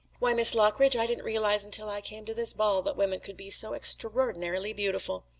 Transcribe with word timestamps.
Why, 0.17 0.33
Miss 0.33 0.55
Lockridge, 0.55 0.95
I 0.95 1.05
didn't 1.05 1.25
realize 1.25 1.63
until 1.63 1.87
I 1.87 2.01
came 2.01 2.25
to 2.25 2.33
this 2.33 2.53
ball 2.53 2.81
that 2.81 2.97
women 2.97 3.19
could 3.19 3.37
be 3.37 3.51
so 3.51 3.73
extraordinarily 3.75 4.73
beautiful. 4.73 5.25